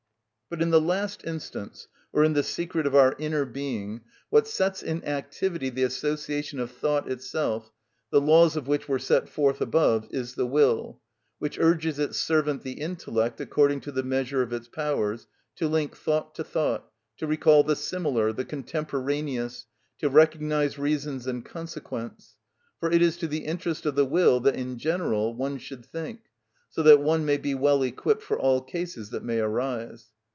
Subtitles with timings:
[0.49, 4.83] But in the last instance, or in the secret of our inner being, what sets
[4.83, 7.71] in activity the association of thought itself,
[8.09, 10.99] the laws of which were set forth above, is the will,
[11.39, 15.25] which urges its servant the intellect, according to the measure of its powers,
[15.55, 19.67] to link thought to thought, to recall the similar, the contemporaneous,
[19.99, 22.35] to recognise reasons and consequents.
[22.81, 26.23] For it is to the interest of the will that, in general, one should think,
[26.69, 30.07] so that one may be well equipped for all cases that may arise.